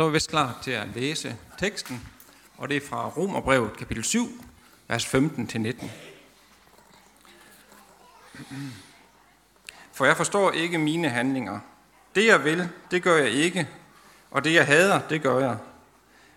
[0.00, 2.08] Så er vi vist klar til at læse teksten,
[2.56, 4.28] og det er fra Romerbrevet kapitel 7,
[4.88, 5.86] vers 15-19.
[9.92, 11.60] For jeg forstår ikke mine handlinger.
[12.14, 13.68] Det jeg vil, det gør jeg ikke,
[14.30, 15.56] og det jeg hader, det gør jeg.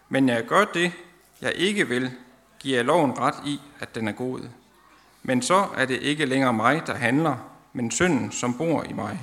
[0.10, 0.92] Men jeg gør det,
[1.42, 2.12] jeg ikke vil,
[2.60, 4.50] giver jeg loven ret i, at den er god.
[5.22, 7.36] Men så er det ikke længere mig, der handler,
[7.74, 9.20] men synden, som bor i mig.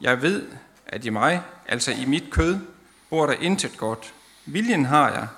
[0.00, 0.48] Jeg ved,
[0.86, 2.75] at i mig, altså i mit kød,
[3.10, 4.14] bor der intet godt.
[4.46, 5.28] Viljen har jeg,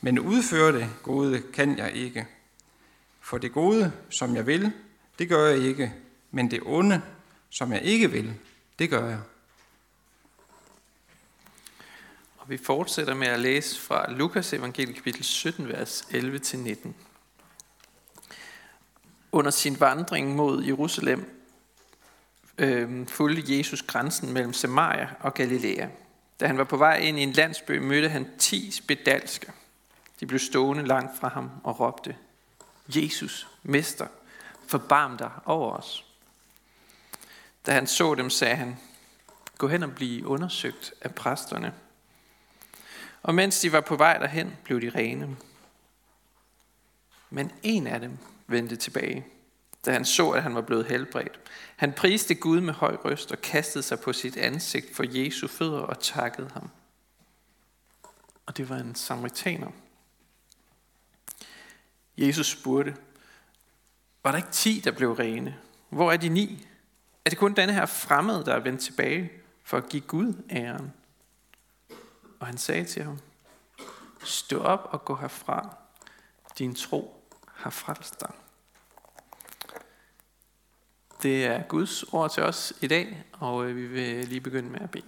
[0.00, 2.26] men udføre det gode kan jeg ikke.
[3.20, 4.72] For det gode, som jeg vil,
[5.18, 5.94] det gør jeg ikke,
[6.30, 7.02] men det onde,
[7.50, 8.34] som jeg ikke vil,
[8.78, 9.18] det gør jeg.
[12.38, 16.88] Og vi fortsætter med at læse fra Lukas evangeliet kapitel 17, vers 11-19.
[19.32, 21.46] Under sin vandring mod Jerusalem
[22.58, 25.88] øh, fulgte Jesus grænsen mellem Samaria og Galilea.
[26.42, 29.52] Da han var på vej ind i en landsby, mødte han ti spedalske.
[30.20, 32.16] De blev stående langt fra ham og råbte,
[32.88, 34.06] Jesus, mester,
[34.66, 36.04] forbarm dig over os.
[37.66, 38.78] Da han så dem, sagde han,
[39.58, 41.74] gå hen og blive undersøgt af præsterne.
[43.22, 45.36] Og mens de var på vej derhen, blev de rene.
[47.30, 49.26] Men en af dem vendte tilbage,
[49.84, 51.40] da han så, at han var blevet helbredt.
[51.82, 55.80] Han priste Gud med høj røst og kastede sig på sit ansigt for Jesu fødder
[55.80, 56.70] og takkede ham.
[58.46, 59.70] Og det var en samaritaner.
[62.16, 62.96] Jesus spurgte,
[64.24, 65.58] var der ikke ti, der blev rene?
[65.88, 66.68] Hvor er de ni?
[67.24, 69.32] Er det kun denne her fremmede, der er vendt tilbage
[69.64, 70.92] for at give Gud æren?
[72.40, 73.18] Og han sagde til ham,
[74.24, 75.76] stå op og gå herfra.
[76.58, 78.30] Din tro har frelst dig.
[81.22, 84.80] Det er Guds ord til os i dag, og øh, vi vil lige begynde med
[84.80, 85.04] at bede.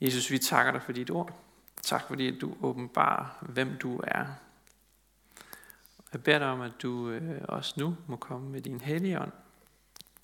[0.00, 1.40] Jesus, vi takker dig for dit ord.
[1.82, 4.26] Tak fordi du åbenbarer, hvem du er.
[6.12, 9.32] Jeg beder dig om, at du øh, også nu må komme med din hellige ånd.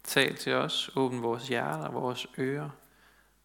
[0.03, 2.71] Tal til os, åbn vores hjerter, vores ører,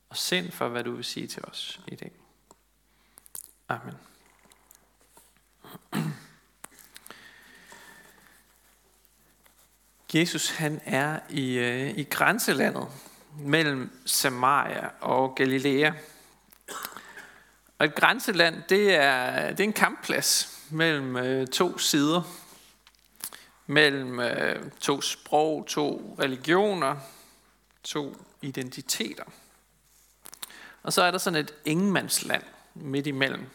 [0.09, 2.11] og sind for, hvad du vil sige til os i dag.
[3.69, 3.95] Amen.
[10.13, 12.87] Jesus han er i, øh, i grænselandet
[13.39, 15.91] mellem Samaria og Galilea.
[17.79, 22.21] Og et grænseland, det er, det er en kampplads mellem øh, to sider.
[23.67, 26.95] Mellem øh, to sprog, to religioner,
[27.83, 29.23] to identiteter.
[30.83, 32.43] Og så er der sådan et ingenmandsland
[32.73, 33.45] midt imellem.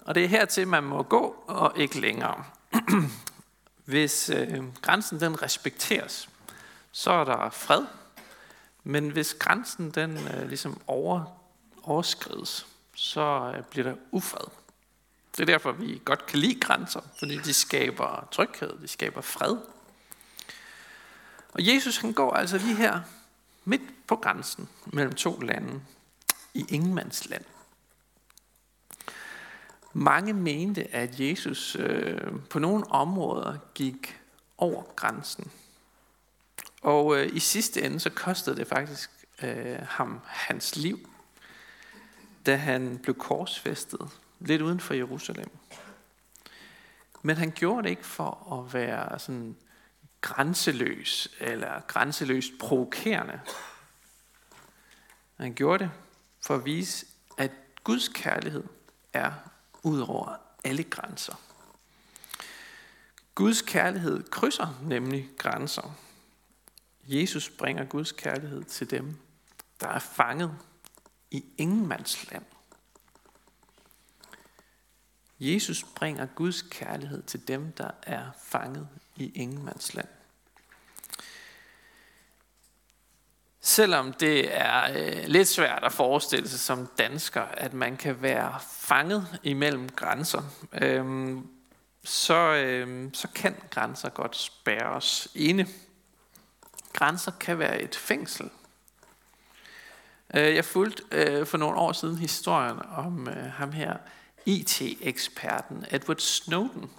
[0.00, 2.44] Og det er hertil, man må gå og ikke længere.
[3.88, 6.28] Hvis øh, grænsen den respekteres,
[6.92, 7.82] så er der fred.
[8.84, 11.24] Men hvis grænsen den øh, ligesom over,
[11.82, 14.46] overskrides, så øh, bliver der ufred.
[15.32, 19.56] Det er derfor, vi godt kan lide grænser, fordi de skaber tryghed, de skaber fred.
[21.52, 23.00] Og Jesus han går altså lige her
[23.64, 25.80] midt på grænsen mellem to lande
[26.54, 27.44] i ingenmandsland.
[29.92, 34.20] Mange mente, at Jesus øh, på nogle områder gik
[34.58, 35.50] over grænsen.
[36.82, 39.10] Og øh, i sidste ende så kostede det faktisk
[39.42, 41.10] øh, ham hans liv,
[42.46, 44.08] da han blev korsfæstet
[44.40, 45.50] lidt uden for Jerusalem.
[47.22, 49.56] Men han gjorde det ikke for at være sådan
[50.20, 53.40] grænseløs eller grænseløst provokerende.
[55.36, 55.90] Han gjorde det
[56.46, 57.06] for at vise,
[57.36, 57.50] at
[57.84, 58.64] Guds kærlighed
[59.12, 59.32] er
[59.88, 61.34] ud over alle grænser.
[63.34, 65.96] Guds kærlighed krydser nemlig grænser.
[67.04, 69.16] Jesus bringer Guds kærlighed til dem,
[69.80, 70.58] der er fanget
[71.30, 72.44] i ingenmandsland.
[75.40, 80.08] Jesus bringer Guds kærlighed til dem, der er fanget i ingenmandsland.
[83.68, 88.54] Selvom det er øh, lidt svært at forestille sig som dansker, at man kan være
[88.70, 90.42] fanget imellem grænser,
[90.72, 91.36] øh,
[92.04, 95.66] så, øh, så kan grænser godt spærre os inde.
[96.92, 98.50] Grænser kan være et fængsel.
[100.34, 103.96] Øh, jeg fulgte øh, for nogle år siden historien om øh, ham her,
[104.46, 106.90] IT-eksperten Edward Snowden,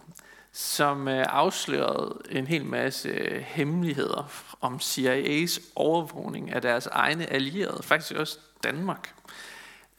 [0.52, 4.32] som øh, afslørede en hel masse øh, hemmeligheder
[4.62, 9.14] om CIA's overvågning af deres egne allierede, faktisk også Danmark.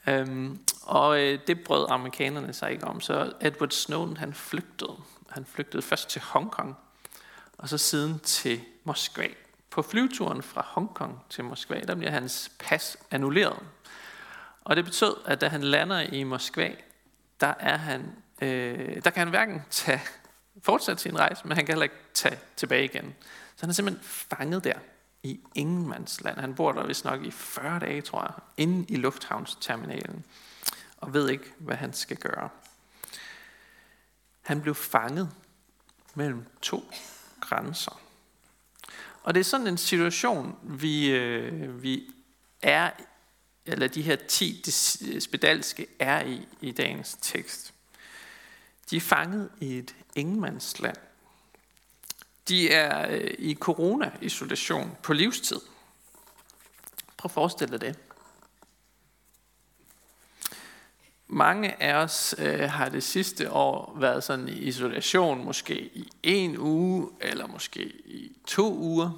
[0.07, 4.95] Øhm, og øh, det brød amerikanerne sig ikke om, så Edward Snowden han flygtede.
[5.29, 6.77] Han flygtede først til Hongkong,
[7.57, 9.27] og så siden til Moskva,
[9.69, 13.59] På flyveturen fra Hongkong til Moskva, der bliver hans pas annulleret.
[14.63, 16.71] Og det betød, at da han lander i Moskva,
[17.39, 20.01] der, er han, øh, der kan han hverken tage,
[20.61, 23.15] fortsætte sin rejse, men han kan heller ikke tage tilbage igen.
[23.55, 24.79] Så han er simpelthen fanget der
[25.23, 26.39] i ingenmandsland.
[26.39, 30.25] Han bor der vist nok i 40 dage, tror jeg, inde i lufthavnsterminalen,
[30.97, 32.49] og ved ikke, hvad han skal gøre.
[34.41, 35.29] Han blev fanget
[36.15, 36.91] mellem to
[37.39, 38.01] grænser.
[39.23, 42.11] Og det er sådan en situation, vi, øh, vi
[42.61, 42.91] er,
[43.65, 44.71] eller de her ti
[45.19, 47.73] spedalske er i i dagens tekst.
[48.89, 50.97] De er fanget i et ingenmandsland.
[52.47, 55.59] De er øh, i corona-isolation på livstid.
[57.17, 57.99] Prøv at forestille dig det.
[61.27, 66.57] Mange af os øh, har det sidste år været sådan i isolation, måske i en
[66.57, 69.11] uge, eller måske i to uger.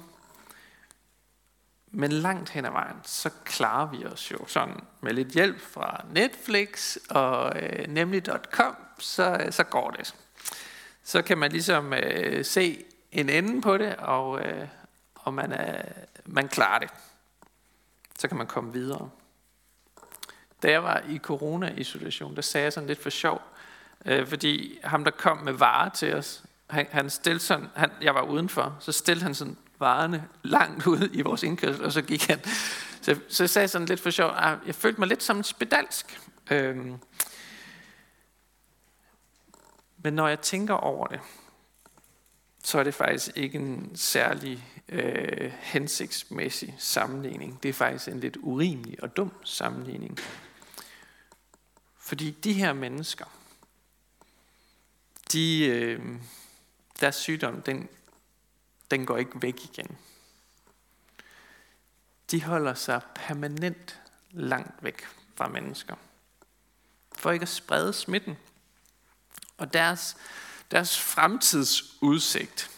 [1.90, 6.04] Men langt hen ad vejen, så klarer vi os jo sådan med lidt hjælp fra
[6.12, 10.14] Netflix og øh, nemlig.com, så, øh, så går det.
[11.04, 14.68] Så kan man ligesom øh, se en ende på det, og, øh,
[15.14, 15.82] og man, er,
[16.26, 16.88] man klarer det.
[18.18, 19.10] Så kan man komme videre.
[20.62, 23.42] Da jeg var i corona-isolation, der sagde jeg sådan lidt for sjov,
[24.04, 28.14] øh, fordi ham, der kom med varer til os, han, han stillede sådan, han, jeg
[28.14, 32.26] var udenfor, så stillede han sådan varerne langt ud i vores indkørsel, og så gik
[32.26, 32.40] han.
[33.00, 35.44] Så, så jeg sagde sådan lidt for sjov, ah, jeg følte mig lidt som en
[35.44, 36.20] spedalsk.
[36.50, 36.76] Øh,
[40.04, 41.20] men når jeg tænker over det,
[42.64, 47.62] så er det faktisk ikke en særlig øh, hensigtsmæssig sammenligning.
[47.62, 50.18] Det er faktisk en lidt urimelig og dum sammenligning.
[51.96, 53.24] Fordi de her mennesker,
[55.32, 56.16] de, øh,
[57.00, 57.88] deres sygdom, den,
[58.90, 59.98] den går ikke væk igen.
[62.30, 65.02] De holder sig permanent langt væk
[65.34, 65.94] fra mennesker.
[67.12, 68.36] For ikke at sprede smitten.
[69.58, 70.16] Og deres,
[70.70, 72.70] deres fremtidsudsigt,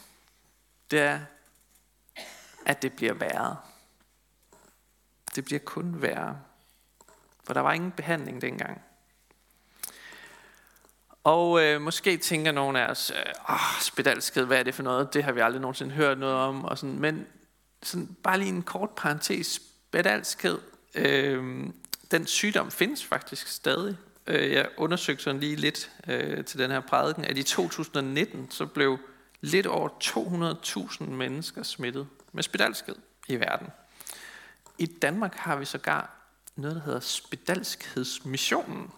[0.90, 1.20] det er,
[2.66, 3.56] at det bliver værre.
[5.34, 6.40] Det bliver kun værre.
[7.44, 8.82] For der var ingen behandling dengang.
[11.24, 15.14] Og øh, måske tænker nogen af os, øh, spedalskhed, hvad er det for noget?
[15.14, 16.64] Det har vi aldrig nogensinde hørt noget om.
[16.64, 16.98] Og sådan.
[16.98, 17.26] Men
[17.82, 19.60] sådan, bare lige en kort parentes.
[19.88, 20.58] Spedalskhed,
[20.94, 21.66] øh,
[22.10, 23.96] den sygdom findes faktisk stadig.
[24.26, 28.66] Øh, jeg undersøgte sådan lige lidt øh, til den her prædiken, at i 2019 så
[28.66, 28.98] blev
[29.40, 29.88] lidt over
[30.98, 32.96] 200.000 mennesker smittet med spedalskhed
[33.28, 33.68] i verden.
[34.78, 36.16] I Danmark har vi sågar
[36.56, 38.90] noget, der hedder spedalskhedsmissionen,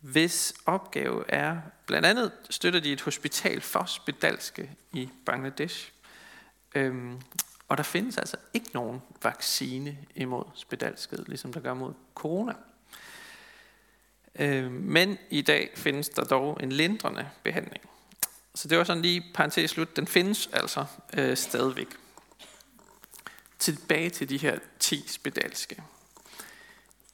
[0.00, 5.92] hvis opgave er, blandt andet støtter de et hospital for spedalske i Bangladesh.
[6.74, 7.20] Øhm,
[7.68, 12.52] og der findes altså ikke nogen vaccine imod spedalskhed, ligesom der gør mod corona.
[14.38, 17.84] Øh, men i dag findes der dog en lindrende behandling.
[18.54, 20.84] Så det var sådan lige parentes slut, den findes altså
[21.16, 21.88] øh, stadigvæk.
[23.58, 25.82] Tilbage til de her 10 spedalske.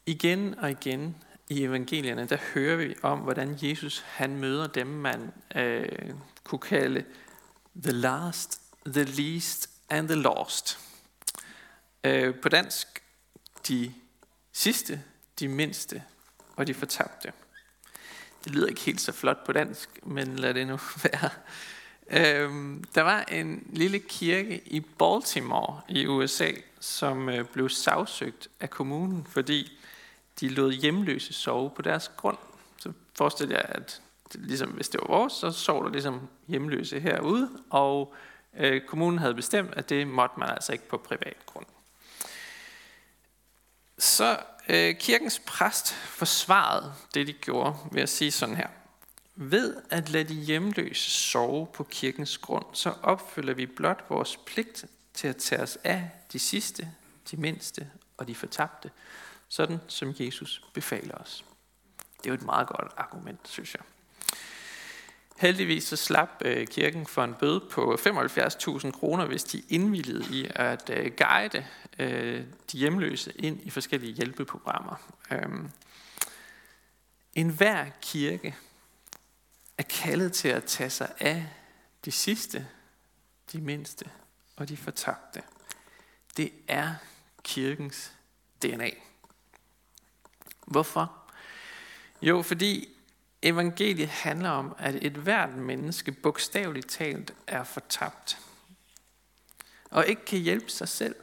[0.07, 1.17] Igen og igen
[1.49, 5.89] i evangelierne, der hører vi om, hvordan Jesus han møder dem, man øh,
[6.45, 7.05] kunne kalde
[7.83, 10.79] the last, the least and the lost.
[12.05, 13.03] Øh, på dansk,
[13.69, 13.95] de
[14.53, 15.03] sidste,
[15.41, 16.03] de mindste
[16.61, 17.33] og de fortabte.
[18.45, 21.31] Det lyder ikke helt så flot på dansk, men lad det nu være.
[22.11, 26.51] Øhm, der var en lille kirke i Baltimore i USA,
[26.81, 29.79] som øh, blev sagsøgt af kommunen, fordi
[30.41, 32.39] de lod hjemløse sove på deres grund.
[32.79, 34.03] Så forestil jer, at
[34.33, 38.15] det, ligesom, hvis det var vores, så sov der ligesom hjemløse herude, og
[38.57, 41.67] øh, kommunen havde bestemt, at det måtte man altså ikke på privat grund.
[43.99, 44.39] Så
[44.69, 48.69] øh, kirkens præst forsvarede det, de gjorde, ved at sige sådan her.
[49.35, 54.85] Ved at lade de hjemløse sove på kirkens grund, så opfylder vi blot vores pligt
[55.15, 56.91] til at tage os af de sidste,
[57.31, 58.91] de mindste og de fortabte,
[59.49, 61.45] sådan som Jesus befaler os.
[62.17, 63.83] Det er jo et meget godt argument, synes jeg.
[65.41, 70.47] Heldigvis så slap øh, kirken for en bøde på 75.000 kroner, hvis de indvilligede i
[70.55, 71.67] at øh, guide
[71.99, 75.11] øh, de hjemløse ind i forskellige hjælpeprogrammer.
[75.31, 75.71] Øhm,
[77.35, 78.57] en hver kirke
[79.79, 81.49] er kaldet til at tage sig af
[82.05, 82.69] de sidste,
[83.53, 84.11] de mindste
[84.57, 85.43] og de fortabte.
[86.37, 86.95] Det er
[87.43, 88.13] kirkens
[88.63, 88.91] DNA.
[90.67, 91.17] Hvorfor?
[92.23, 92.89] Jo, fordi
[93.43, 98.39] evangeliet handler om, at et hvert menneske bogstaveligt talt er fortabt.
[99.91, 101.17] og ikke kan hjælpe sig selv,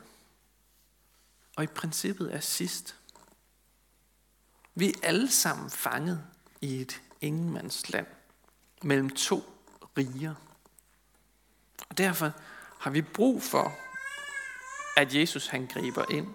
[1.57, 2.95] og i princippet er sidst.
[4.75, 6.23] Vi er alle sammen fanget
[6.61, 8.07] i et ingenmandsland
[8.83, 9.43] mellem to
[9.97, 10.35] riger.
[11.89, 12.31] Og derfor
[12.79, 13.75] har vi brug for,
[14.97, 16.27] at Jesus han griber ind.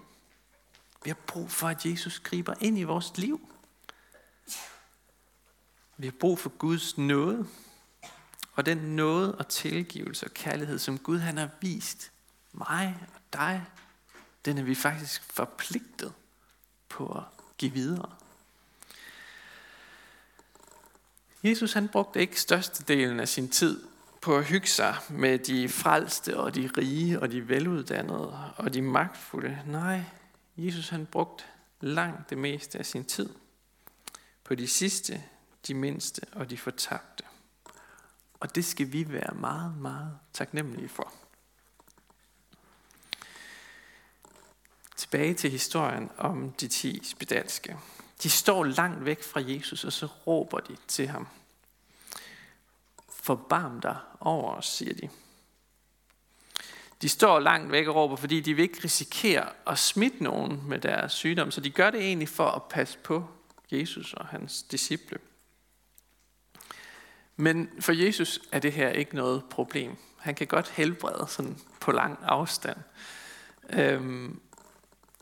[1.03, 3.49] Vi har brug for, at Jesus griber ind i vores liv.
[5.97, 7.47] Vi har brug for Guds nåde.
[8.53, 12.11] Og den nåde og tilgivelse og kærlighed, som Gud han har vist
[12.51, 13.65] mig og dig,
[14.45, 16.13] den er vi faktisk forpligtet
[16.89, 17.23] på at
[17.57, 18.09] give videre.
[21.43, 23.83] Jesus han brugte ikke størstedelen af sin tid
[24.21, 28.81] på at hygge sig med de frelste og de rige og de veluddannede og de
[28.81, 29.59] magtfulde.
[29.65, 30.01] Nej,
[30.57, 31.43] Jesus han brugte
[31.81, 33.29] langt det meste af sin tid
[34.43, 35.23] på de sidste,
[35.67, 37.23] de mindste og de fortabte.
[38.39, 41.13] Og det skal vi være meget, meget taknemmelige for.
[45.13, 47.77] Tilbage til historien om de ti spedalske.
[48.23, 51.27] De står langt væk fra Jesus, og så råber de til ham.
[53.09, 55.09] Forbarm dig over os, siger de.
[57.01, 60.79] De står langt væk og råber, fordi de vil ikke risikere at smitte nogen med
[60.79, 63.27] deres sygdom, så de gør det egentlig for at passe på
[63.71, 65.17] Jesus og hans disciple.
[67.35, 69.95] Men for Jesus er det her ikke noget problem.
[70.17, 72.77] Han kan godt helbrede sådan på lang afstand.
[73.69, 74.39] Øhm,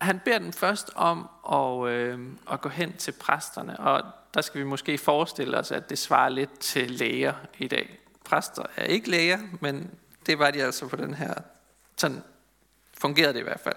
[0.02, 2.20] han beder dem først om at, øh,
[2.52, 4.04] at gå hen til præsterne, og
[4.34, 8.00] der skal vi måske forestille os, at det svarer lidt til læger i dag.
[8.24, 9.92] Præster er ikke læger, men
[10.26, 11.34] det var de altså på den her.
[11.98, 12.24] Sådan
[12.94, 13.76] fungerede det i hvert fald.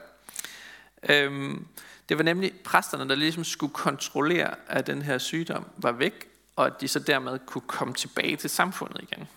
[1.08, 1.66] Øhm,
[2.08, 6.66] det var nemlig præsterne, der ligesom skulle kontrollere, at den her sygdom var væk, og
[6.66, 9.28] at de så dermed kunne komme tilbage til samfundet igen.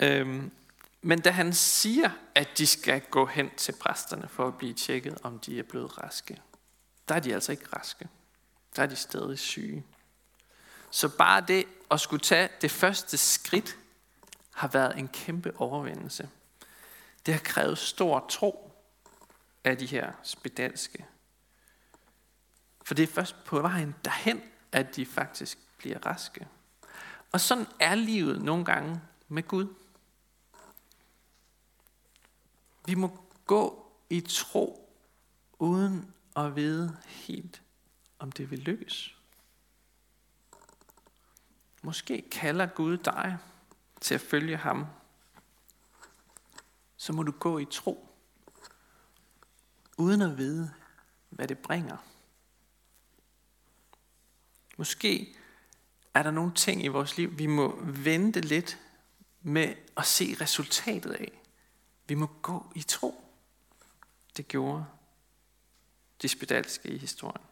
[0.00, 0.50] Øhm,
[1.02, 5.18] men da han siger, at de skal gå hen til præsterne for at blive tjekket,
[5.22, 6.42] om de er blevet raske,
[7.08, 8.08] der er de altså ikke raske.
[8.76, 9.84] Der er de stadig syge.
[10.90, 13.76] Så bare det at skulle tage det første skridt,
[14.54, 16.28] har været en kæmpe overvindelse.
[17.26, 18.72] Det har krævet stor tro
[19.64, 21.06] af de her spedalske.
[22.84, 24.42] For det er først på vejen derhen,
[24.72, 26.46] at de faktisk bliver raske.
[27.32, 29.66] Og sådan er livet nogle gange med Gud.
[32.86, 34.94] Vi må gå i tro,
[35.58, 37.62] uden at vide helt,
[38.18, 39.16] om det vil lykkes.
[41.82, 43.38] Måske kalder Gud dig
[44.00, 44.86] til at følge ham.
[46.96, 48.08] Så må du gå i tro,
[49.98, 50.74] uden at vide,
[51.28, 51.96] hvad det bringer.
[54.76, 55.36] Måske
[56.14, 58.78] er der nogle ting i vores liv, vi må vente lidt
[59.42, 61.41] med at se resultatet af.
[62.12, 63.24] Vi må gå i tro.
[64.36, 64.84] Det gjorde
[66.22, 67.44] de spedalske i historien.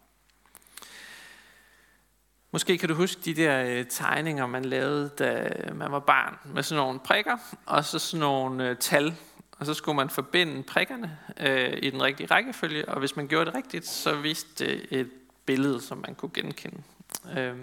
[2.50, 6.62] Måske kan du huske de der øh, tegninger, man lavede, da man var barn, med
[6.62, 7.36] sådan nogle prikker,
[7.66, 9.16] og så sådan nogle øh, tal,
[9.52, 13.46] og så skulle man forbinde prikkerne øh, i den rigtige rækkefølge, og hvis man gjorde
[13.46, 15.10] det rigtigt, så viste det et
[15.46, 16.82] billede, som man kunne genkende.
[17.30, 17.58] Øh,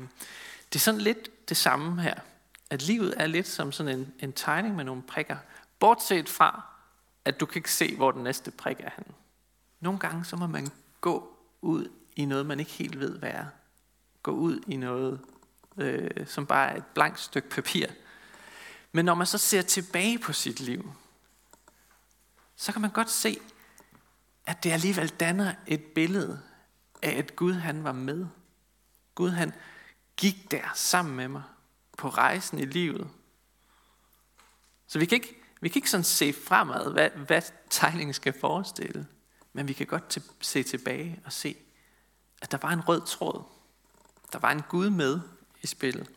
[0.69, 2.15] det er sådan lidt det samme her,
[2.69, 5.37] at livet er lidt som sådan en, en tegning med nogle prikker,
[5.79, 6.76] bortset fra,
[7.27, 9.13] at du kan ikke se, hvor den næste prik er henne.
[9.79, 10.67] Nogle gange så må man
[11.01, 13.45] gå ud i noget, man ikke helt ved, hvad er.
[14.23, 15.19] Gå ud i noget,
[15.77, 17.87] øh, som bare er et blankt stykke papir.
[18.91, 20.93] Men når man så ser tilbage på sit liv,
[22.55, 23.39] så kan man godt se,
[24.45, 26.41] at det alligevel danner et billede
[27.01, 28.27] af, at Gud han var med.
[29.15, 29.53] Gud han
[30.17, 31.43] gik der sammen med mig
[31.97, 33.09] på rejsen i livet.
[34.87, 39.07] Så vi kan ikke vi kan ikke sådan se fremad, hvad, hvad tegningen skal forestille,
[39.53, 41.55] men vi kan godt til, se tilbage og se,
[42.41, 43.43] at der var en rød tråd.
[44.31, 45.19] Der var en Gud med
[45.61, 46.09] i spillet.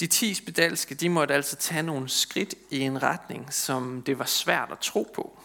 [0.00, 4.24] De ti spedalske, de måtte altså tage nogle skridt i en retning, som det var
[4.24, 5.42] svært at tro på.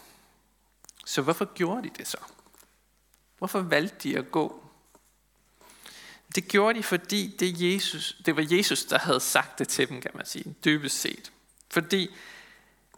[1.05, 2.17] Så hvorfor gjorde de det så?
[3.37, 4.62] Hvorfor valgte de at gå
[6.35, 10.01] det gjorde de, fordi det, Jesus, det var Jesus, der havde sagt det til dem,
[10.01, 11.31] kan man sige, dybest set.
[11.69, 12.09] Fordi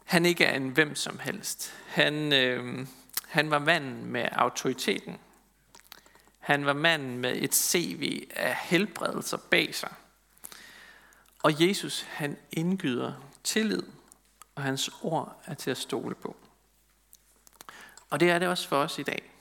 [0.06, 1.74] han ikke er en hvem som helst.
[1.88, 2.88] Han, øh,
[3.28, 5.18] han var manden med autoriteten.
[6.40, 9.94] Han var manden med et CV af helbredelser bag sig.
[11.44, 13.14] Og Jesus, han indgyder
[13.44, 13.84] tillid,
[14.56, 16.36] og hans ord er til at stole på.
[18.10, 19.32] Og det er det også for os i dag.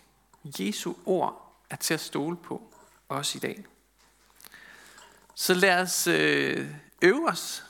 [0.45, 2.75] Jesu ord er til at stole på,
[3.09, 3.65] også i dag.
[5.35, 6.71] Så lad os øh,
[7.03, 7.65] øve os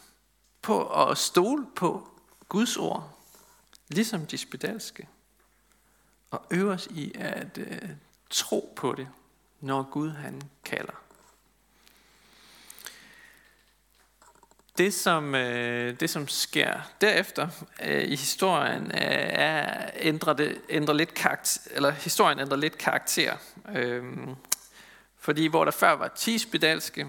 [0.63, 2.09] på at stole på
[2.49, 3.19] Guds ord,
[3.89, 5.09] ligesom de spedalske,
[6.31, 7.91] og øve os i at øh,
[8.31, 9.09] tro på det,
[9.61, 10.93] når Gud han kalder.
[14.79, 17.49] Det som, øh, det, som sker derefter
[17.83, 23.37] øh, i historien, øh, er, ændrer, det, ændrer lidt karakter, eller historien ændrer lidt karakter.
[23.75, 24.05] Øh,
[25.19, 27.07] fordi hvor der før var 10 spedalske,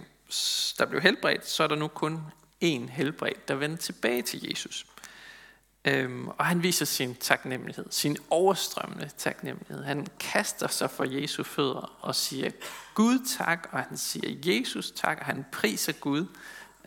[0.78, 2.20] der blev helbredt, så er der nu kun
[2.64, 4.86] én helbredt, der vender tilbage til Jesus.
[5.86, 9.84] Øhm, og han viser sin taknemmelighed, sin overstrømmende taknemmelighed.
[9.84, 12.52] Han kaster sig for Jesu fødder og siger
[12.94, 16.26] Gud tak, og han siger Jesus tak, og han priser Gud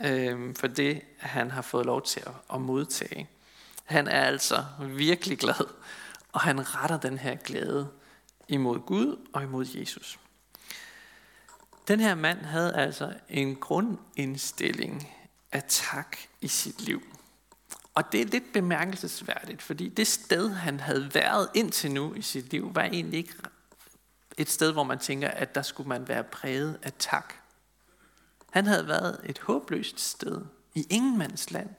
[0.04, 3.28] øhm, for det, han har fået lov til at, at modtage.
[3.84, 5.66] Han er altså virkelig glad,
[6.32, 7.88] og han retter den her glæde
[8.48, 10.18] imod Gud og imod Jesus.
[11.88, 15.08] Den her mand havde altså en grundindstilling
[15.52, 17.02] af tak i sit liv.
[17.94, 22.50] Og det er lidt bemærkelsesværdigt, fordi det sted, han havde været indtil nu i sit
[22.50, 23.34] liv, var egentlig ikke
[24.36, 27.34] et sted, hvor man tænker, at der skulle man være præget af tak.
[28.50, 31.70] Han havde været et håbløst sted i ingenmands land.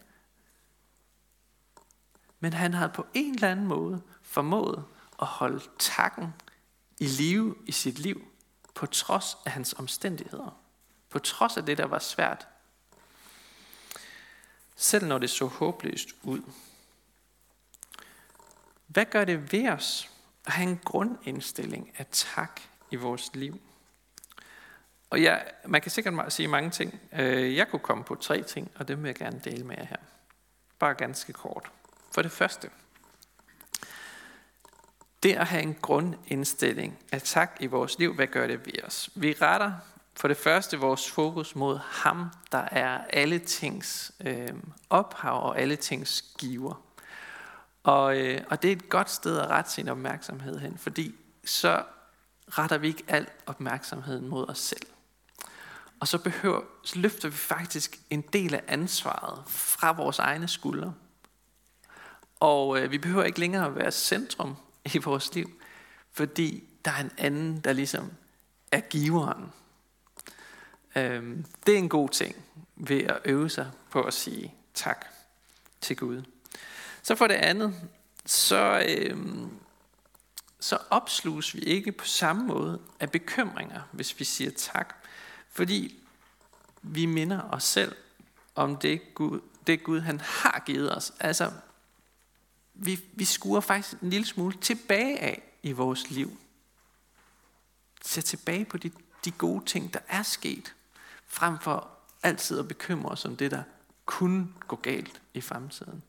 [2.40, 4.84] Men han havde på en eller anden måde formået
[5.22, 6.34] at holde takken
[7.00, 8.29] i live i sit liv,
[8.80, 10.62] på trods af hans omstændigheder.
[11.10, 12.48] På trods af det, der var svært
[14.76, 16.42] selv når det så håbløst ud.
[18.88, 20.10] Hvad gør det ved os
[20.46, 23.62] at have en grundindstilling af tak i vores liv?
[25.10, 27.00] Og ja, man kan sikkert sige mange ting.
[27.14, 29.86] Øh, jeg kunne komme på tre ting, og dem vil jeg gerne dele med jer
[29.86, 29.98] her.
[30.80, 31.72] Bare ganske kort.
[32.12, 32.70] For det første,
[35.24, 39.10] det at have en grundindstilling af tak i vores liv, hvad gør det ved os?
[39.16, 39.72] Vi retter
[40.16, 44.50] for det første vores fokus mod ham, der er alle tings øh,
[44.90, 46.82] ophav og alle tings giver.
[47.84, 51.16] Og, øh, og det er et godt sted at rette sin opmærksomhed hen, fordi
[51.46, 51.84] så
[52.48, 54.88] retter vi ikke al opmærksomheden mod os selv.
[56.00, 60.94] Og så, behøver, så løfter vi faktisk en del af ansvaret fra vores egne skuldre.
[62.40, 64.56] Og øh, vi behøver ikke længere at være centrum
[64.94, 65.62] i vores liv,
[66.12, 68.12] fordi der er en anden, der ligesom
[68.72, 69.54] er giveren.
[70.96, 72.36] Øhm, det er en god ting
[72.76, 75.06] ved at øve sig på at sige tak
[75.82, 76.24] til Gud.
[77.02, 77.76] Så for det andet,
[78.26, 79.50] så, øhm,
[80.60, 84.96] så opsluges vi ikke på samme måde af bekymringer, hvis vi siger tak.
[85.52, 86.00] Fordi
[86.82, 87.96] vi minder os selv
[88.56, 91.14] om det Gud, det Gud han har givet os.
[91.20, 91.52] Altså,
[92.80, 96.38] vi, vi skuer faktisk en lille smule tilbage af i vores liv.
[98.02, 98.92] Se tilbage på de,
[99.26, 100.76] de gode ting, der er sket
[101.28, 101.90] frem for
[102.24, 103.64] altid at bekymre os om det, der
[104.06, 106.04] kunne gå galt i fremtiden.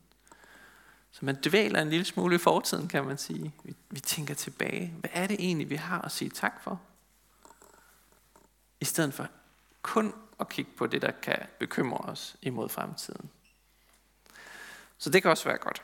[1.11, 3.53] Så man dvæler en lille smule i fortiden, kan man sige.
[3.63, 4.93] Vi, vi tænker tilbage.
[4.99, 6.81] Hvad er det egentlig, vi har at sige tak for?
[8.79, 9.27] I stedet for
[9.81, 13.29] kun at kigge på det, der kan bekymre os imod fremtiden.
[14.97, 15.83] Så det kan også være godt.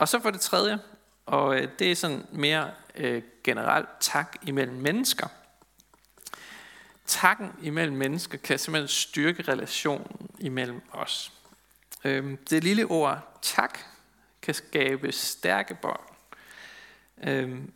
[0.00, 0.78] Og så for det tredje,
[1.26, 5.28] og øh, det er sådan mere øh, generelt tak imellem mennesker–
[7.10, 11.32] takken imellem mennesker kan simpelthen styrke relationen imellem os.
[12.04, 13.78] Øhm, det lille ord tak
[14.42, 16.00] kan skabe stærke bånd.
[17.22, 17.72] Øhm,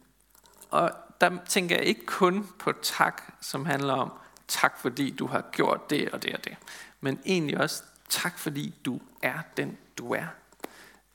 [0.71, 4.13] og der tænker jeg ikke kun på tak, som handler om
[4.49, 6.57] tak fordi du har gjort det og det og det,
[7.01, 10.27] men egentlig også tak fordi du er den du er.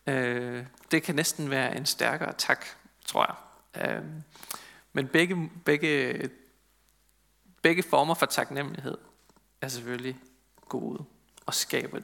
[0.10, 2.65] Øh, det kan næsten være en stærkere tak,
[3.06, 3.36] tror
[3.76, 3.98] jeg.
[3.98, 4.04] Øh,
[4.93, 6.30] men begge, begge
[7.62, 8.98] Begge former for taknemmelighed
[9.62, 10.19] er selvfølgelig
[10.69, 11.06] gode
[11.45, 12.00] og skaber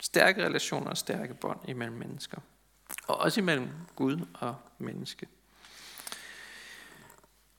[0.00, 2.38] stærke relationer og stærke bånd imellem mennesker.
[3.06, 5.26] Og også imellem Gud og menneske.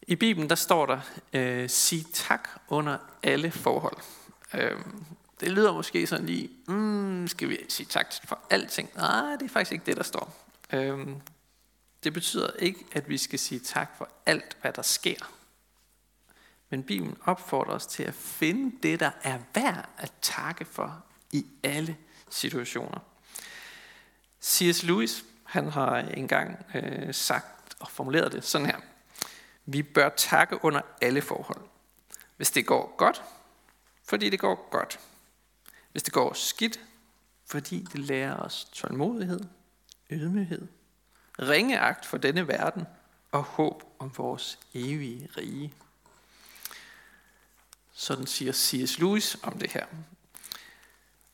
[0.02, 1.00] I Bibelen der står der,
[1.34, 3.98] øh, sig tak under alle forhold.
[4.54, 4.80] Øh,
[5.40, 8.90] det lyder måske sådan lige, mm, skal vi sige tak for alting?
[8.96, 10.48] Nej, det er faktisk ikke det, der står.
[10.74, 11.22] Øhm,
[12.04, 15.32] det betyder ikke, at vi skal sige tak for alt, hvad der sker.
[16.70, 21.46] Men Bibelen opfordrer os til at finde det, der er værd at takke for i
[21.64, 21.98] alle
[22.30, 23.00] situationer.
[24.42, 24.84] C.S.
[24.84, 28.78] Lewis, han har engang øh, sagt og formuleret det sådan her.
[29.66, 31.62] Vi bør takke under alle forhold.
[32.38, 33.24] Hvis det går godt,
[34.04, 35.00] fordi det går godt.
[35.96, 36.80] Hvis det går skidt,
[37.46, 39.40] fordi det lærer os tålmodighed,
[40.12, 40.68] ydmyghed,
[41.40, 42.86] ringeagt for denne verden
[43.32, 45.74] og håb om vores evige rige.
[47.94, 49.00] Sådan siger C.S.
[49.00, 49.86] Lewis om det her.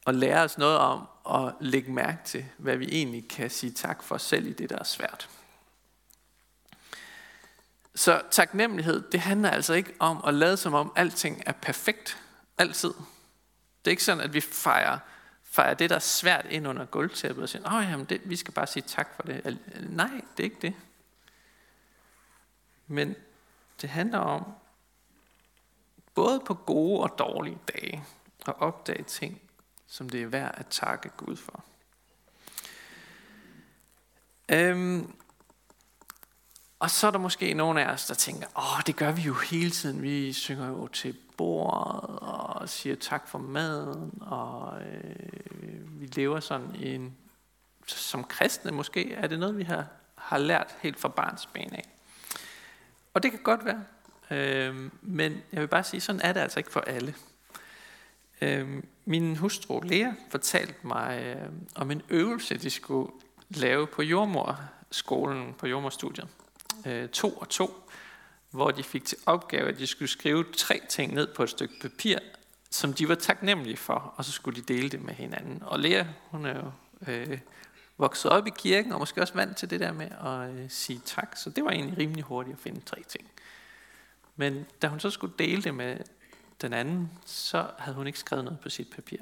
[0.06, 4.04] og lære os noget om at lægge mærke til, hvad vi egentlig kan sige tak
[4.04, 5.30] for selv i det, der er svært.
[7.96, 12.18] Så taknemmelighed, det handler altså ikke om at lade som om alting er perfekt,
[12.58, 12.94] altid.
[13.86, 15.00] Det er ikke sådan, at vi fejrer,
[15.44, 18.54] fejrer det, der er svært ind under gulvtæppet og siger, åh jamen, det, vi skal
[18.54, 19.60] bare sige tak for det.
[19.80, 20.74] Nej, det er ikke det.
[22.88, 23.16] Men
[23.82, 24.54] det handler om,
[26.16, 28.06] både på gode og dårlige dage,
[28.48, 29.42] at opdage ting,
[29.88, 31.64] som det er værd at takke Gud for.
[34.50, 35.16] Øhm,
[36.82, 39.34] og så er der måske nogle af os, der tænker, åh, det gør vi jo
[39.34, 40.02] hele tiden.
[40.02, 46.76] Vi synger jo til bordet og siger tak for maden, og øh, vi lever sådan
[46.76, 47.18] i en,
[47.88, 51.90] som kristne måske, er det noget, vi har, har lært helt fra barns ben af.
[53.14, 53.84] Og det kan godt være,
[54.32, 57.16] øh, men jeg vil bare sige, sådan er det altså ikke for alle.
[58.42, 63.12] Øh, min hustru Lea fortalte mig øh, om en øvelse, de skulle
[63.50, 66.28] lave på jordmorskolen, på jordmorstudiet.
[66.86, 67.90] Øh, to og to,
[68.52, 71.74] hvor de fik til opgave, at de skulle skrive tre ting ned på et stykke
[71.82, 72.20] papir,
[72.70, 75.64] som de var taknemmelige for, og så skulle de dele det med hinanden.
[75.64, 76.72] Og Lea, hun er jo
[77.08, 77.40] øh,
[77.98, 81.02] vokset op i kirken, og måske også vant til det der med at øh, sige
[81.06, 83.32] tak, så det var egentlig rimelig hurtigt at finde tre ting.
[84.36, 85.98] Men da hun så skulle dele det med
[86.62, 89.18] den anden, så havde hun ikke skrevet noget på sit papir.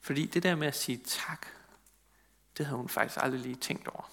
[0.00, 1.46] Fordi det der med at sige tak,
[2.58, 4.10] det havde hun faktisk aldrig lige tænkt over.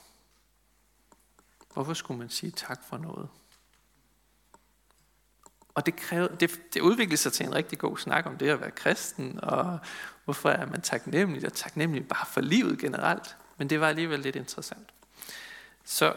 [1.74, 3.30] Hvorfor skulle man sige tak for noget?
[5.74, 8.62] Og det, krævede, det, det udviklede sig til en rigtig god snak om det at
[8.62, 9.80] være kristen, og
[10.24, 13.38] hvorfor er man taknemmelig, og taknemmelig bare for livet generelt.
[13.58, 14.94] Men det var alligevel lidt interessant.
[15.86, 16.14] Så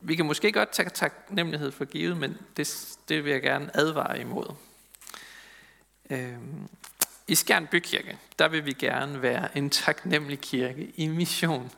[0.00, 4.20] vi kan måske godt tage taknemmelighed for givet, men det, det vil jeg gerne advare
[4.20, 4.54] imod.
[6.10, 6.68] Øhm,
[7.28, 11.72] I Skjern Bykirke, der vil vi gerne være en taknemmelig kirke i mission.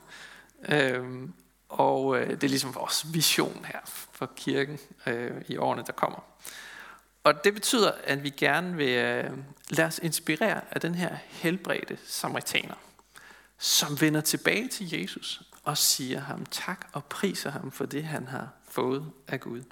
[0.69, 1.33] Øhm,
[1.77, 6.19] og øh, det er ligesom vores vision her for kirken øh, i årene, der kommer.
[7.23, 9.31] Og det betyder, at vi gerne vil øh,
[9.69, 12.75] lade os inspirere af den her helbredte samaritaner,
[13.57, 18.27] som vender tilbage til Jesus og siger ham tak og priser ham for det, han
[18.27, 19.63] har fået af Gud.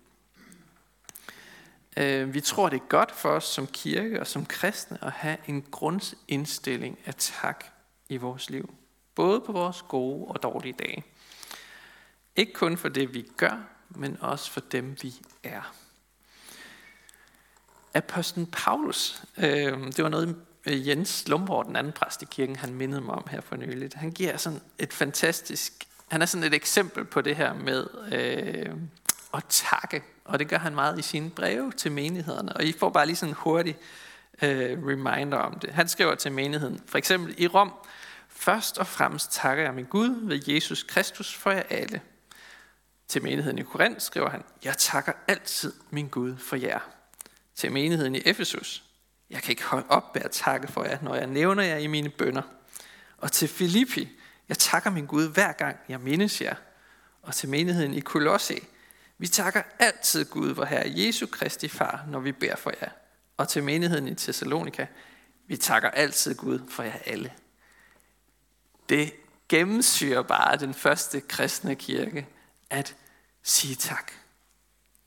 [1.97, 5.37] Øh, vi tror, det er godt for os som kirke og som kristne at have
[5.47, 7.65] en grundindstilling af tak
[8.09, 8.73] i vores liv.
[9.15, 11.03] Både på vores gode og dårlige dage.
[12.35, 15.73] Ikke kun for det, vi gør, men også for dem, vi er.
[17.93, 23.01] Apostlen Paulus, øh, det var noget, Jens Lomborg, den anden præst i kirken, han mindede
[23.01, 23.93] mig om her for nyligt.
[23.93, 25.73] Han giver sådan et fantastisk,
[26.07, 28.75] han er sådan et eksempel på det her med øh,
[29.33, 30.03] at takke.
[30.25, 32.53] Og det gør han meget i sine breve til menighederne.
[32.53, 33.77] Og I får bare lige sådan en hurtig
[34.41, 35.69] øh, reminder om det.
[35.69, 37.73] Han skriver til menigheden, for eksempel i Rom,
[38.35, 42.01] Først og fremmest takker jeg min Gud ved Jesus Kristus for jer alle.
[43.07, 46.79] Til menigheden i Korinth skriver han, jeg takker altid min Gud for jer.
[47.55, 48.83] Til menigheden i Efesus,
[49.29, 51.87] jeg kan ikke holde op med at takke for jer, når jeg nævner jer i
[51.87, 52.41] mine bønder.
[53.17, 54.09] Og til Filippi,
[54.49, 56.55] jeg takker min Gud hver gang jeg mindes jer.
[57.21, 58.59] Og til menigheden i Kolosse,
[59.17, 62.89] vi takker altid Gud, vor Herre Jesu Kristi Far, når vi beder for jer.
[63.37, 64.85] Og til menigheden i Thessalonika,
[65.47, 67.33] vi takker altid Gud for jer alle.
[68.89, 69.13] Det
[69.49, 72.27] gennemsyrer bare den første kristne kirke,
[72.73, 72.95] at
[73.43, 74.11] sige tak.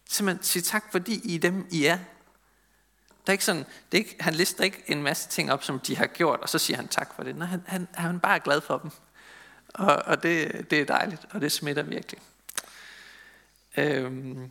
[0.09, 1.96] Simpelthen sige tak, fordi I er dem, I er.
[3.26, 5.81] Der er ikke sådan, det er ikke, han lister ikke en masse ting op, som
[5.81, 7.37] de har gjort, og så siger han tak for det.
[7.37, 8.90] Nej, han, han, han er bare glad for dem.
[9.74, 12.20] Og, og det, det er dejligt, og det smitter virkelig.
[13.76, 14.50] Øhm,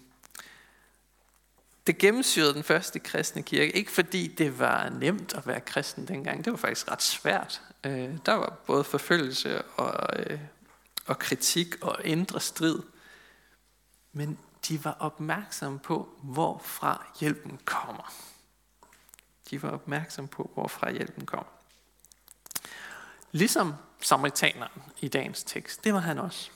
[1.88, 6.46] det gennemsyrede den første kristne kirke, ikke fordi det var nemt at være kristen dengang,
[6.46, 7.62] det var faktisk ret svært.
[7.84, 10.40] Øh, der var både forfølgelse og, øh,
[11.06, 12.80] og kritik og indre strid.
[14.18, 18.14] Men de var opmærksomme på, hvorfra hjælpen kommer.
[19.50, 21.52] De var opmærksomme på, hvorfra hjælpen kommer.
[23.32, 26.52] Ligesom samaritaneren i dagens tekst, det var han også.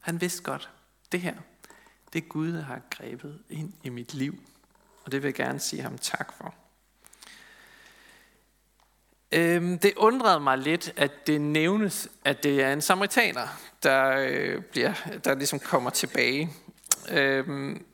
[0.00, 0.70] Han vidste godt,
[1.12, 1.34] det her,
[2.12, 4.38] det Gud, har grebet ind i mit liv.
[5.04, 6.54] Og det vil jeg gerne sige ham tak for.
[9.32, 13.48] Øhm, det undrede mig lidt, at det nævnes, at det er en samaritaner,
[13.82, 16.50] der, øh, bliver, der ligesom kommer tilbage.
[17.10, 17.84] Øhm,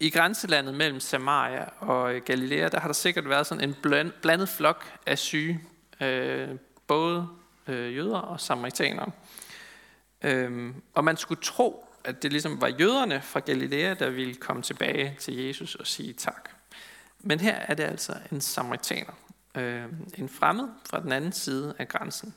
[0.00, 3.76] I grænselandet mellem Samaria og øh, Galilea, der har der sikkert været sådan en
[4.22, 5.60] blandet flok af syge,
[6.00, 6.48] øh,
[6.86, 7.28] både
[7.66, 9.10] øh, jøder og samaritanere.
[10.22, 14.62] Øhm, og man skulle tro, at det ligesom var jøderne fra Galilea, der ville komme
[14.62, 16.50] tilbage til Jesus og sige tak.
[17.18, 19.12] Men her er det altså en samaritaner.
[19.54, 19.84] øh,
[20.18, 22.34] en fremmed fra den anden side af grænsen.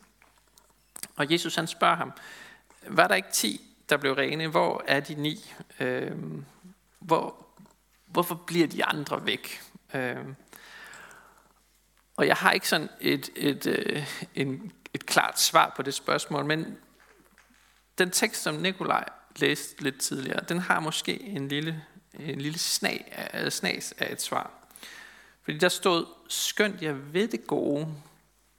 [1.15, 2.11] Og Jesus han spørger ham,
[2.87, 4.47] var der ikke ti, der blev rene?
[4.47, 5.53] Hvor er de ni?
[5.79, 6.11] Øh,
[6.99, 7.47] hvor,
[8.05, 9.61] hvorfor bliver de andre væk?
[9.93, 10.25] Øh,
[12.17, 15.93] og jeg har ikke sådan et, et, et, øh, en, et klart svar på det
[15.93, 16.77] spørgsmål, men
[17.97, 23.29] den tekst, som Nikolaj læste lidt tidligere, den har måske en lille, en lille snag,
[23.33, 24.51] øh, snas af et svar.
[25.43, 27.87] Fordi der stod, skønt jeg ved det gode,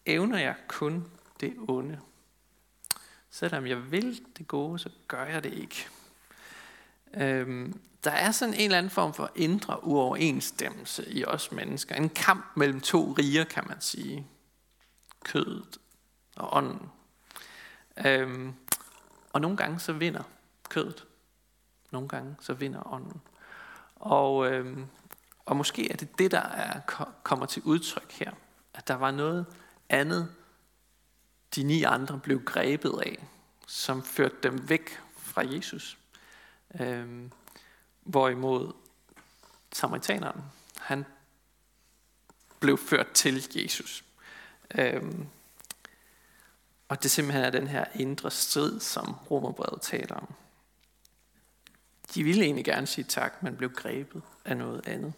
[0.07, 1.07] evner jeg kun
[1.41, 2.01] det onde.
[3.35, 5.89] Selvom jeg vil det gode, så gør jeg det ikke.
[7.15, 11.95] Øhm, der er sådan en eller anden form for indre uoverensstemmelse i os mennesker.
[11.95, 14.27] En kamp mellem to riger, kan man sige.
[15.25, 15.79] Kødet
[16.37, 16.91] og ånden.
[18.07, 18.55] Øhm,
[19.33, 20.23] og nogle gange så vinder
[20.69, 21.07] kødet.
[21.91, 23.21] Nogle gange så vinder ånden.
[23.97, 24.87] Og, øhm,
[25.47, 26.81] og måske er det det, der er,
[27.23, 28.33] kommer til udtryk her.
[28.75, 29.47] At der var noget
[29.89, 30.35] andet,
[31.55, 33.27] de ni andre blev grebet af,
[33.67, 35.99] som førte dem væk fra Jesus.
[36.81, 37.31] Øhm,
[38.01, 38.73] hvorimod
[39.73, 40.43] samaritaneren,
[40.79, 41.05] han
[42.61, 44.05] blev ført til Jesus.
[44.75, 45.27] Øhm,
[46.89, 50.35] og det simpelthen er den her indre strid, som Romerbrevet taler om.
[52.15, 55.13] De ville egentlig gerne sige tak, men blev grebet af noget andet.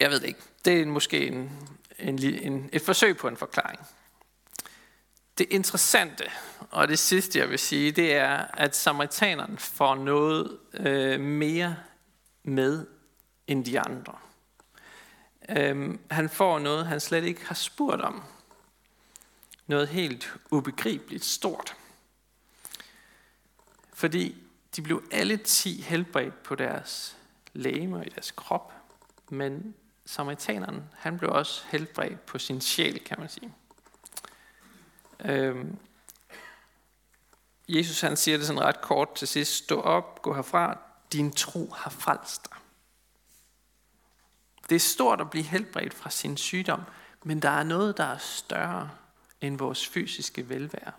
[0.00, 0.40] Jeg ved det ikke.
[0.64, 3.80] Det er måske en, en, en, et forsøg på en forklaring.
[5.38, 6.24] Det interessante,
[6.70, 11.76] og det sidste jeg vil sige, det er, at samaritaneren får noget øh, mere
[12.42, 12.86] med
[13.46, 14.18] end de andre.
[15.48, 18.22] Øhm, han får noget, han slet ikke har spurgt om.
[19.66, 21.76] Noget helt ubegribeligt stort.
[23.94, 24.36] Fordi
[24.76, 27.16] de blev alle ti helbredt på deres
[27.52, 28.72] læme og i deres krop,
[29.30, 29.74] men
[30.06, 33.54] samaritaneren, han blev også helbredt på sin sjæl, kan man sige.
[35.24, 35.78] Øhm,
[37.68, 39.64] Jesus han siger det sådan ret kort til sidst.
[39.64, 40.78] Stå op, gå herfra,
[41.12, 42.58] din tro har frelst dig.
[44.68, 46.82] Det er stort at blive helbredt fra sin sygdom,
[47.24, 48.90] men der er noget, der er større
[49.40, 50.92] end vores fysiske velvære.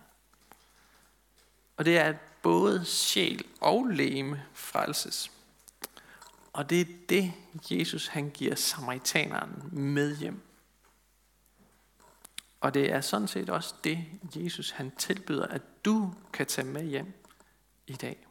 [1.77, 5.31] Og det er, at både sjæl og læme frelses.
[6.57, 7.33] Og det er det,
[7.71, 10.41] Jesus han giver samaritaneren med hjem.
[12.61, 16.83] Og det er sådan set også det, Jesus han tilbyder, at du kan tage med
[16.83, 17.23] hjem
[17.87, 18.27] i dag.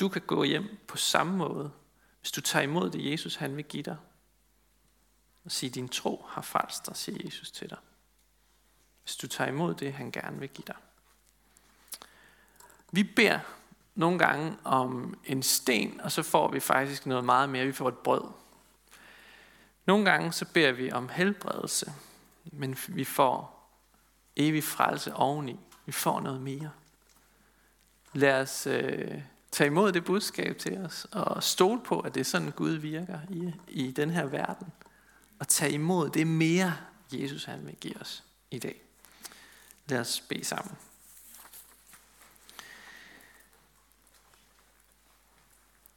[0.00, 1.70] Du kan gå hjem på samme måde,
[2.20, 3.96] hvis du tager imod det, Jesus han vil give dig.
[5.44, 7.78] Og sige, din tro har frelst dig, siger Jesus til dig.
[9.02, 10.76] Hvis du tager imod det, han gerne vil give dig.
[12.92, 13.40] Vi beder
[14.00, 17.66] nogle gange om en sten, og så får vi faktisk noget meget mere.
[17.66, 18.22] Vi får et brød.
[19.86, 21.92] Nogle gange så beder vi om helbredelse,
[22.44, 23.70] men vi får
[24.36, 25.60] evig frelse oveni.
[25.86, 26.70] Vi får noget mere.
[28.12, 32.24] Lad os øh, tage imod det budskab til os, og stole på, at det er
[32.24, 34.72] sådan, Gud virker i, i den her verden.
[35.38, 36.74] Og tage imod det mere,
[37.12, 38.80] Jesus han vil give os i dag.
[39.86, 40.76] Lad os bede sammen.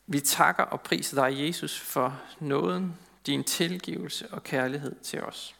[0.07, 5.55] Vi takker og priser dig, Jesus, for nåden, din tilgivelse og kærlighed til os.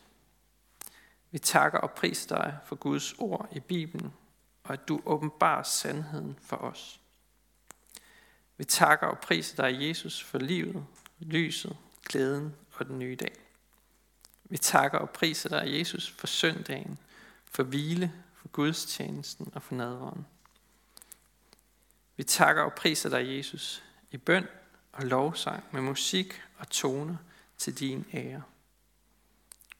[1.31, 4.13] Vi takker og priser dig for Guds ord i Bibelen,
[4.63, 6.99] og at du åbenbarer sandheden for os.
[8.57, 10.85] Vi takker og priser dig, Jesus, for livet,
[11.19, 13.33] lyset, glæden og den nye dag.
[14.43, 16.99] Vi takker og priser dig, Jesus, for søndagen,
[17.45, 20.25] for hvile, for gudstjenesten og for nadveren.
[22.15, 24.47] Vi takker og priser dig, Jesus, i bøn
[24.91, 27.15] og lovsang med musik og toner
[27.57, 28.43] til din ære.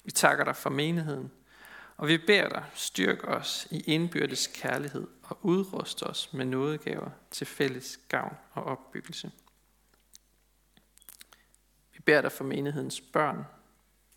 [0.04, 1.32] Vi takker dig for menigheden,
[1.98, 7.48] og vi beder dig, styrk os i indbyrdes kærlighed og udrust os med nådegaver til
[7.48, 9.32] fælles gavn og opbyggelse.
[11.94, 13.46] Vi beder dig for menighedens børn,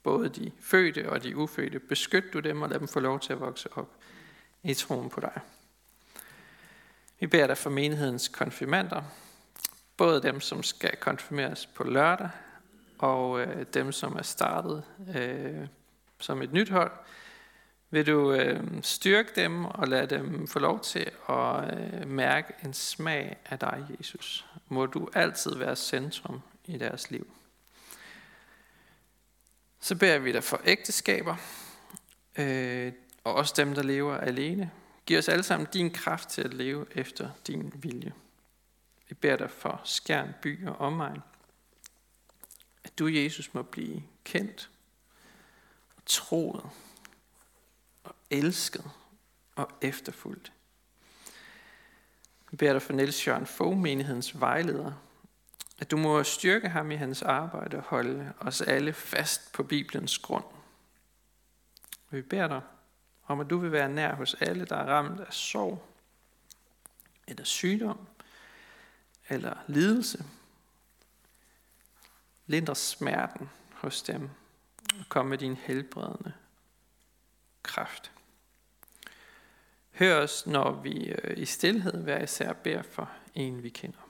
[0.02, 1.78] både de fødte og de ufødte.
[1.78, 3.96] Beskyt du dem og lad dem få lov til at vokse op
[4.62, 5.40] i troen på dig.
[7.20, 9.02] Vi beder dig for menighedens konfirmander,
[9.96, 12.30] både dem, som skal konfirmeres på lørdag,
[12.98, 14.82] og øh, dem, som er startet
[15.16, 15.66] øh,
[16.18, 16.92] som et nyt hold.
[17.90, 22.74] Vil du øh, styrke dem og lade dem få lov til at øh, mærke en
[22.74, 24.46] smag af dig, Jesus.
[24.68, 27.26] Må du altid være centrum i deres liv.
[29.80, 31.36] Så beder vi dig for ægteskaber,
[32.38, 32.92] øh,
[33.24, 34.70] og også dem, der lever alene.
[35.06, 38.12] Giv os alle sammen din kraft til at leve efter din vilje.
[39.08, 41.22] Vi beder dig for skærn, by og omegn,
[42.84, 44.70] at du, Jesus, må blive kendt
[45.96, 46.70] og troet
[48.04, 48.90] og elsket
[49.56, 50.52] og efterfulgt.
[52.50, 54.92] Vi beder dig for Niels Jørgen Fogh, menighedens vejleder,
[55.78, 60.18] at du må styrke ham i hans arbejde og holde os alle fast på Bibelens
[60.18, 60.44] grund.
[62.10, 62.60] Vi beder dig
[63.26, 65.86] om, at du vil være nær hos alle, der er ramt af sorg,
[67.26, 68.06] eller sygdom,
[69.28, 70.24] eller lidelse.
[72.46, 74.30] Lindre smerten hos dem,
[74.98, 76.32] og kom med din helbredende
[77.62, 78.12] kraft.
[79.90, 84.05] Hør os, når vi øh, i stillhed hver især beder for en, vi kender.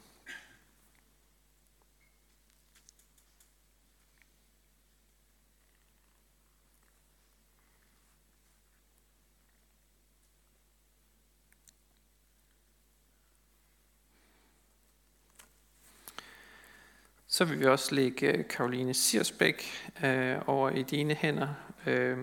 [17.36, 19.64] Så vil vi også lægge øh, Karoline Sirsbæk
[20.04, 21.48] øh, over i dine hænder.
[21.86, 22.18] Øh,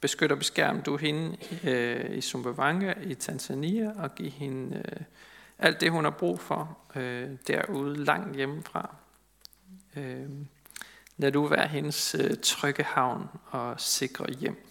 [0.00, 5.00] beskyt og beskærm du hende øh, i Sumbawanga i Tanzania og giv hende øh,
[5.58, 8.94] alt det, hun har brug for øh, derude langt hjemmefra.
[9.96, 10.28] Øh,
[11.16, 14.66] lad du være hendes øh, trygge havn og sikre hjem.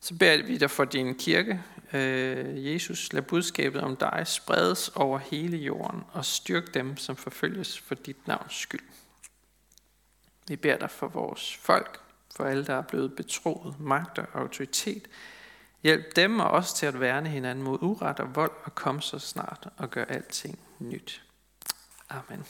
[0.00, 5.18] Så beder vi dig for din kirke, øh, Jesus, lad budskabet om dig spredes over
[5.18, 8.84] hele jorden og styrk dem, som forfølges for dit navns skyld.
[10.48, 12.00] Vi beder dig for vores folk,
[12.36, 15.08] for alle, der er blevet betroet magt og autoritet.
[15.82, 19.18] Hjælp dem og os til at værne hinanden mod uret og vold og kom så
[19.18, 21.22] snart og gør alting nyt.
[22.08, 22.46] Amen.